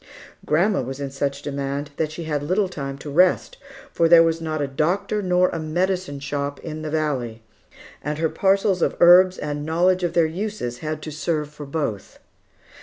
Grandma 0.47 0.81
was 0.81 0.99
in 0.99 1.11
such 1.11 1.43
demand 1.43 1.91
that 1.97 2.11
she 2.11 2.23
had 2.23 2.41
little 2.41 2.67
time 2.67 2.97
to 2.97 3.11
rest; 3.11 3.57
for 3.91 4.09
there 4.09 4.23
was 4.23 4.41
not 4.41 4.59
a 4.59 4.65
doctor 4.65 5.21
nor 5.21 5.49
a 5.49 5.59
"medicine 5.59 6.19
shop" 6.19 6.59
in 6.61 6.81
the 6.81 6.89
valley, 6.89 7.43
and 8.03 8.17
her 8.17 8.27
parcels 8.27 8.81
of 8.81 8.95
herbs 8.99 9.37
and 9.37 9.63
knowledge 9.63 10.01
of 10.03 10.13
their 10.13 10.25
uses 10.25 10.79
had 10.79 11.03
to 11.03 11.11
serve 11.11 11.51
for 11.51 11.67
both. 11.67 12.17